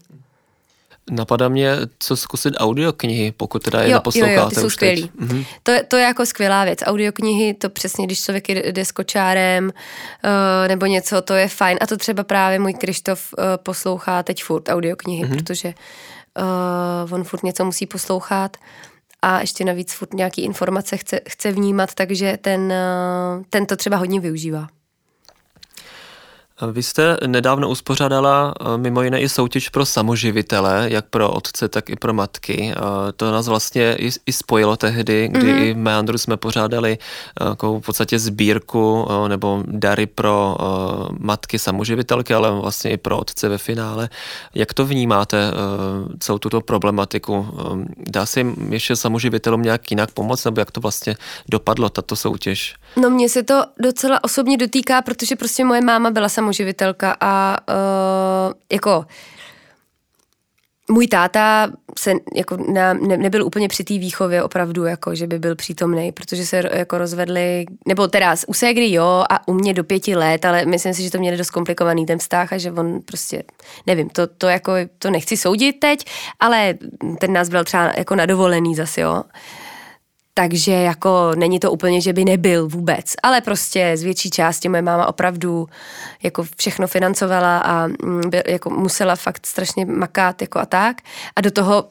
[1.11, 5.11] Napadá mě, co zkusit audioknihy, pokud teda je jo, neposloucháte jo, jo, ty jsou skvělý.
[5.19, 5.45] Mhm.
[5.63, 6.79] To, je, to je jako skvělá věc.
[6.85, 11.79] Audioknihy, to přesně, když člověk jde s kočárem uh, nebo něco, to je fajn.
[11.81, 15.37] A to třeba právě můj Krištof uh, poslouchá teď furt audioknihy, Mhm.
[15.37, 15.75] protože
[17.09, 18.57] uh, on furt něco musí poslouchat
[19.23, 22.61] a ještě navíc furt nějaký informace chce, chce vnímat, takže ten,
[23.39, 24.69] uh, ten to třeba hodně využívá.
[26.73, 31.91] Vy jste nedávno uspořádala eh, mimo jiné i soutěž pro samoživitele, jak pro otce, tak
[31.91, 32.73] i pro matky.
[32.77, 35.63] Eh, To nás vlastně i, spojilo tehdy, kdy mm-hmm.
[35.63, 36.99] i v Meandru jsme pořádali
[37.35, 40.57] takovou v podstatě sbírku nebo dary pro
[41.19, 44.09] matky samoživitelky, ale vlastně i pro otce ve finále.
[44.55, 45.53] Jak to vnímáte,
[46.19, 47.47] celou tuto problematiku?
[48.11, 51.17] Dá se jim ještě samoživitelům nějak jinak pomoct, nebo jak to vlastně
[51.49, 52.75] dopadlo, tato soutěž?
[52.97, 58.55] No mě se to docela osobně dotýká, protože prostě moje máma byla samoživitelka a uh,
[58.73, 59.07] jako
[60.91, 65.39] můj táta se jako na, ne, nebyl úplně při té výchově opravdu, jako že by
[65.39, 69.85] byl přítomný, protože se jako rozvedli, nebo teda u ségry jo a u mě do
[69.85, 73.01] pěti let, ale myslím si, že to měli dost komplikovaný ten vztah a že on
[73.05, 73.43] prostě,
[73.87, 76.05] nevím, to, to jako, to nechci soudit teď,
[76.41, 76.75] ale
[77.21, 79.23] ten nás byl třeba jako nadovolený zase, jo.
[80.39, 84.83] Takže jako není to úplně, že by nebyl vůbec, ale prostě z větší části moje
[84.83, 85.69] máma opravdu
[86.23, 90.97] jako všechno financovala a mm, jako musela fakt strašně makat jako a tak.
[91.37, 91.85] A do toho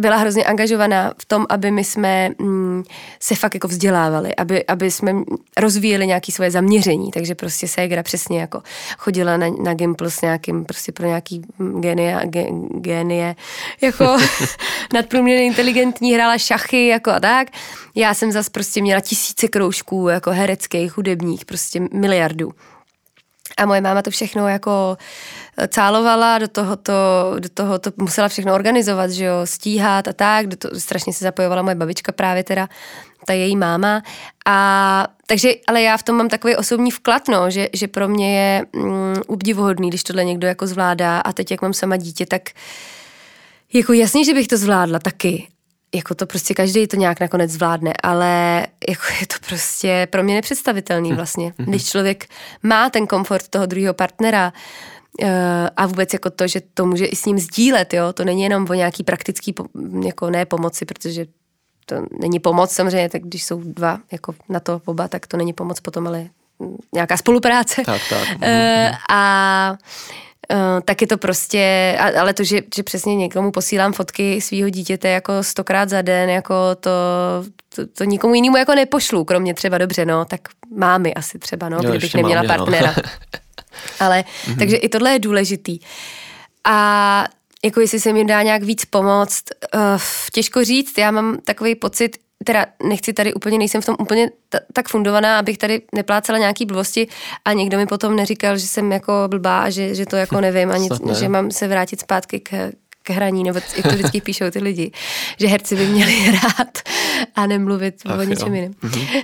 [0.00, 2.84] byla hrozně angažovaná v tom, aby my jsme mm,
[3.20, 5.12] se fakt jako vzdělávali, aby, aby jsme
[5.56, 8.62] rozvíjeli nějaké svoje zaměření, takže prostě Segra přesně jako
[8.98, 11.42] chodila na, na Gimpl s nějakým, prostě pro nějaký
[11.80, 13.36] genie, ge, genie
[13.80, 14.16] jako
[14.94, 17.48] nadprůměrně inteligentní, hrála šachy jako a tak.
[17.94, 22.50] Já jsem zas prostě měla tisíce kroužků jako hereckých, hudebních, prostě miliardů.
[23.56, 24.96] A moje máma to všechno jako
[25.68, 26.92] cálovala, do toho to,
[27.38, 31.24] do toho to musela všechno organizovat, že jo, stíhat a tak, do toho strašně se
[31.24, 32.68] zapojovala moje babička právě teda,
[33.26, 34.02] ta její máma.
[34.46, 38.38] A takže, ale já v tom mám takový osobní vklad, no, že, že pro mě
[38.38, 42.42] je mm, obdivuhodný, když tohle někdo jako zvládá a teď jak mám sama dítě, tak
[43.72, 45.48] jako jasně, že bych to zvládla taky,
[45.94, 50.34] jako to prostě každý to nějak nakonec zvládne, ale jako je to prostě pro mě
[50.34, 51.52] nepředstavitelný vlastně.
[51.56, 52.26] Když člověk
[52.62, 54.52] má ten komfort toho druhého partnera
[55.76, 58.66] a vůbec jako to, že to může i s ním sdílet, jo, to není jenom
[58.70, 59.54] o nějaký praktický,
[60.04, 61.26] jako ne pomoci, protože
[61.86, 65.52] to není pomoc samozřejmě, tak když jsou dva jako na to oba, tak to není
[65.52, 66.26] pomoc potom, ale
[66.94, 67.82] nějaká spolupráce.
[67.86, 68.28] Tak, tak.
[68.28, 69.76] Uh, a
[70.52, 75.08] Uh, tak je to prostě, ale to, že, že přesně někomu posílám fotky svého dítěte
[75.08, 76.90] jako stokrát za den, jako to,
[77.74, 80.40] to, to nikomu jinému jako nepošlu, kromě třeba dobře, no, tak
[80.76, 83.02] mámy asi třeba, no, Jo, kdybych neměla mámě, no.
[84.00, 84.24] ale,
[84.58, 85.78] takže i tohle je důležitý.
[86.64, 87.24] A
[87.64, 89.80] jako jestli se mi dá nějak víc pomoct, uh,
[90.32, 94.60] těžko říct, já mám takový pocit, teda nechci tady úplně, nejsem v tom úplně t-
[94.72, 97.08] tak fundovaná, abych tady neplácala nějaký blbosti
[97.44, 100.70] a někdo mi potom neříkal, že jsem jako blbá a že, že to jako nevím
[100.70, 101.14] a nic, Snad ne.
[101.14, 102.72] že mám se vrátit zpátky k,
[103.10, 104.90] k hraní, nebo jak to vždycky píšou ty lidi,
[105.38, 106.78] že herci by měli hrát
[107.34, 108.72] a nemluvit Ach o ničem jiném.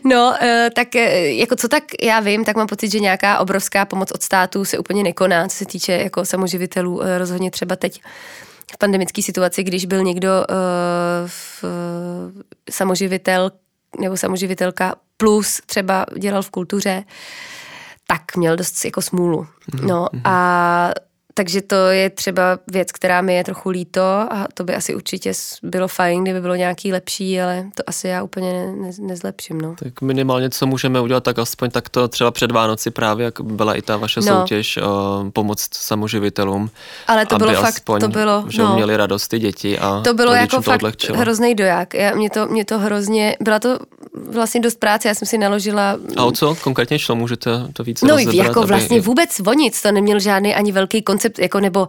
[0.05, 3.85] No, eh, tak eh, jako co tak já vím, tak mám pocit, že nějaká obrovská
[3.85, 8.03] pomoc od státu se úplně nekoná, co se týče jako samoživitelů, eh, rozhodně třeba teď
[8.73, 10.57] v pandemické situaci, když byl někdo uh,
[11.27, 11.65] v,
[12.71, 13.51] samoživitel
[14.01, 17.05] nebo samoživitelka plus třeba dělal v kultuře,
[18.07, 19.47] tak měl dost jako smůlu.
[19.83, 20.91] No a
[21.39, 25.33] takže to je třeba věc, která mi je trochu líto a to by asi určitě
[25.63, 29.75] bylo fajn, kdyby bylo nějaký lepší, ale to asi já úplně ne, ne, nezlepším, no.
[29.79, 33.75] Tak minimálně, co můžeme udělat, tak aspoň tak to třeba před Vánoci právě, jak byla
[33.75, 34.27] i ta vaše No.
[34.27, 36.71] soutěž, o, pomoct samoživitelům.
[37.07, 38.75] Ale to bylo fakt- aspoň, to bylo, že no.
[38.75, 41.19] měli radost ty děti a To bylo jako to fakt odlehčilo.
[41.19, 41.95] hrozný doják.
[41.95, 43.79] Já, mě, to, mě to hrozně, byla to
[44.31, 47.17] vlastně dost práce, já jsem si naložila A o co konkrétně šlo?
[47.17, 48.35] Můžete to víc No rozebrat?
[48.47, 51.89] jako aby- vlastně vůbec o nic, to neměl žádný ani velký koncept, jako nebo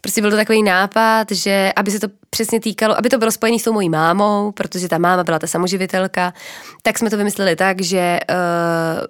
[0.00, 3.58] prostě byl to takový nápad, že aby se to přesně týkalo, aby to bylo spojené
[3.58, 6.32] s tou mojí mámou, protože ta máma byla ta samoživitelka,
[6.82, 9.06] tak jsme to vymysleli tak, že, uh,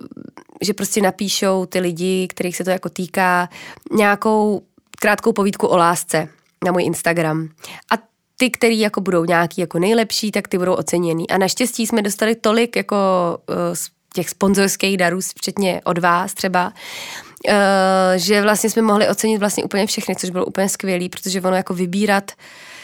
[0.62, 3.48] že prostě napíšou ty lidi, kterých se to jako týká,
[3.92, 4.62] nějakou
[5.00, 6.28] krátkou povídku o lásce
[6.64, 7.48] na můj Instagram.
[7.92, 7.94] A
[8.36, 11.30] ty, který jako budou nějaký jako nejlepší, tak ty budou oceněný.
[11.30, 12.96] A naštěstí jsme dostali tolik jako
[13.72, 16.72] z těch sponzorských darů, včetně od vás třeba,
[17.48, 17.52] uh,
[18.16, 21.74] že vlastně jsme mohli ocenit vlastně úplně všechny, což bylo úplně skvělý, protože ono jako
[21.74, 22.75] vybírat eh,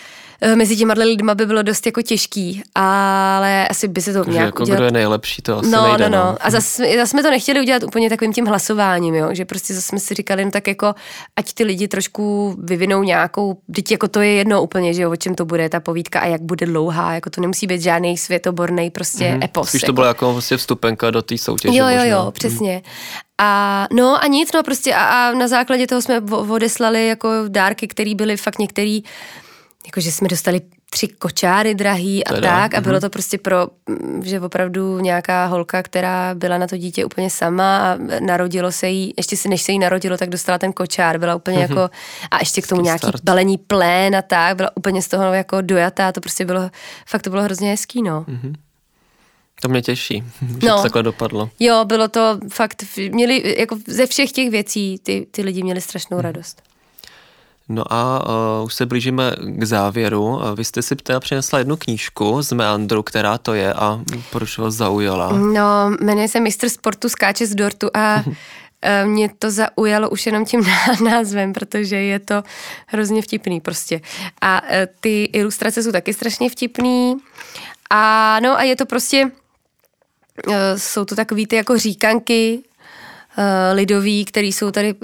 [0.54, 4.62] mezi těma lidma by bylo dost jako těžký, ale asi by se to nějak jako
[4.62, 4.76] udělat.
[4.76, 6.10] kdo je nejlepší, to asi no, nejde.
[6.10, 6.36] no, no.
[6.40, 9.28] A zase zas jsme to nechtěli udělat úplně takovým tím hlasováním, jo?
[9.32, 10.94] že prostě zase jsme si říkali, no tak jako,
[11.36, 15.16] ať ty lidi trošku vyvinou nějakou, teď jako to je jedno úplně, že jo, o
[15.16, 18.90] čem to bude ta povídka a jak bude dlouhá, jako to nemusí být žádný světoborný
[18.90, 19.44] prostě mm-hmm.
[19.44, 19.68] epos.
[19.68, 19.86] Spíš jako.
[19.86, 21.78] to bylo jako vlastně vstupenka do té soutěže.
[21.78, 22.04] Jo, jo, možná.
[22.04, 22.82] jo, přesně.
[23.38, 27.88] A no a nic, no prostě a, a na základě toho jsme odeslali jako dárky,
[27.88, 29.02] které byly fakt některý,
[29.86, 33.00] jakože jsme dostali tři kočáry drahý a Teda, tak a bylo mhm.
[33.00, 37.78] to prostě pro, mm, že opravdu nějaká holka, která byla na to dítě úplně sama
[37.78, 41.34] a narodilo se jí, ještě si než se jí narodilo, tak dostala ten kočár, byla
[41.34, 41.90] úplně jako,
[42.30, 43.24] a ještě k tomu nějaký start.
[43.24, 46.70] balení plén a tak, byla úplně z toho jako dojatá, to prostě bylo,
[47.06, 48.26] fakt to bylo hrozně hezký, no.
[49.62, 50.24] To mě těší,
[50.60, 50.76] že No.
[50.76, 51.50] to takhle dopadlo.
[51.60, 56.20] Jo, bylo to fakt, měli, jako ze všech těch věcí ty, ty lidi měli strašnou
[56.20, 56.62] radost.
[57.68, 60.24] No a uh, už se blížíme k závěru.
[60.24, 64.58] Uh, Vy jste si teda přinesla jednu knížku z Meandru, která to je a proč
[64.58, 65.32] vás zaujala?
[65.32, 68.24] No, jmenuje se Mistr sportu skáče z dortu a
[68.82, 72.42] eh, mě to zaujalo už jenom tím ná- názvem, protože je to
[72.86, 74.00] hrozně vtipný prostě.
[74.40, 74.62] A
[75.00, 77.16] ty ilustrace jsou taky strašně vtipný.
[77.90, 79.30] A no a je to prostě,
[80.76, 82.62] jsou to takový ty jako říkanky
[83.72, 84.94] lidový, které jsou tady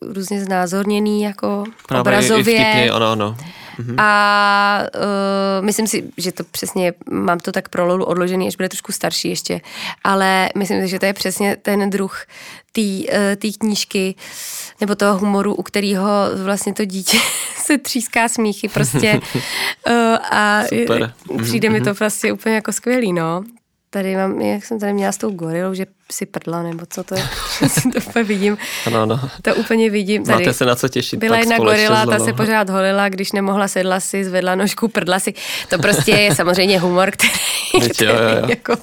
[0.00, 2.56] různě znázorněný jako Právě obrazově.
[2.56, 3.36] i vtipně, ano, ano.
[3.98, 8.68] A uh, myslím si, že to přesně, mám to tak pro Lolu odložený, až bude
[8.68, 9.60] trošku starší ještě,
[10.04, 12.22] ale myslím si, že to je přesně ten druh
[12.72, 14.14] té uh, knížky
[14.80, 16.06] nebo toho humoru, u kterého
[16.44, 17.18] vlastně to dítě
[17.56, 19.20] se tříská smíchy prostě
[19.86, 19.92] uh,
[20.30, 21.14] a Super.
[21.42, 23.44] přijde mi to prostě úplně jako skvělý, no.
[23.90, 27.14] Tady mám, jak jsem tady měla s tou gorilou, že si prdla, nebo co to
[27.14, 27.22] je,
[27.92, 29.20] to úplně vidím, ano, ano.
[29.42, 30.24] to úplně vidím.
[30.24, 30.44] Tady.
[30.44, 31.20] Máte se na co těšit.
[31.20, 35.34] Byla jedna gorila, ta se pořád holila, když nemohla sedla si, zvedla nožku, prdla si.
[35.68, 37.32] To prostě je samozřejmě humor, který,
[37.80, 38.46] Teď který, jo, jo, jo.
[38.48, 38.76] Jako,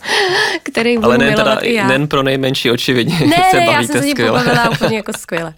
[0.64, 1.88] který budu Ale ne, teda, i já.
[1.88, 3.20] nen pro nejmenší očividně.
[3.20, 4.40] ne, se ne, já bavíte jsem se ní skvěle.
[4.44, 5.54] pobavila úplně jako skvěle.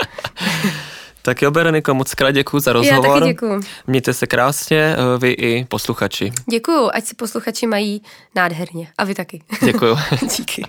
[1.27, 3.19] Tak jo, Bereniko, moc krát děkuji za Já rozhovor.
[3.19, 3.61] taky děkuju.
[3.87, 6.31] Mějte se krásně, eh, vy i posluchači.
[6.51, 8.01] Děkuju, ať si posluchači mají
[8.35, 8.87] nádherně.
[8.97, 9.41] A vy taky.
[9.65, 9.97] Děkuju.
[10.37, 10.63] Díky.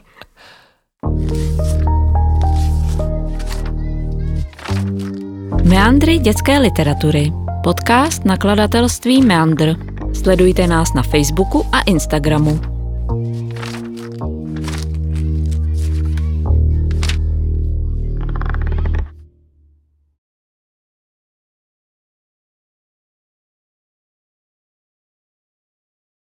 [5.64, 7.32] Meandry dětské literatury.
[7.64, 9.74] Podcast nakladatelství Meandr.
[10.22, 12.77] Sledujte nás na Facebooku a Instagramu.